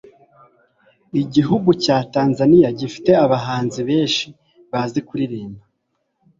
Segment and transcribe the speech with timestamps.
[1.21, 4.27] igihugu cya tanzania gifite abahanzi beshi
[4.71, 5.63] bazi kuririmba